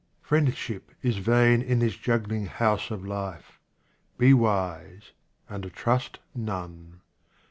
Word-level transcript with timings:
Friendship 0.23 0.93
is 1.03 1.17
vain 1.17 1.61
in 1.61 1.77
this 1.77 1.95
juggling 1.95 2.47
house 2.47 2.89
of 2.89 3.05
life; 3.05 3.59
be 4.17 4.33
wise 4.33 5.11
and 5.47 5.71
trust 5.73 6.17
none. 6.33 7.01